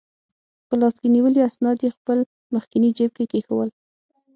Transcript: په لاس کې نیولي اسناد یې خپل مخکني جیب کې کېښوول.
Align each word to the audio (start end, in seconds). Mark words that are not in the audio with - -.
په 0.67 0.73
لاس 0.81 0.95
کې 1.01 1.07
نیولي 1.15 1.41
اسناد 1.49 1.77
یې 1.83 1.89
خپل 1.97 2.17
مخکني 2.53 2.89
جیب 2.97 3.11
کې 3.17 3.25
کېښوول. 3.31 3.69